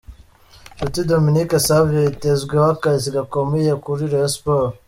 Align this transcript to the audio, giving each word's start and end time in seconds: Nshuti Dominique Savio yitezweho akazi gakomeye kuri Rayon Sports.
Nshuti 0.73 0.99
Dominique 1.11 1.55
Savio 1.67 1.99
yitezweho 2.05 2.67
akazi 2.75 3.07
gakomeye 3.15 3.71
kuri 3.83 4.01
Rayon 4.11 4.31
Sports. 4.35 4.77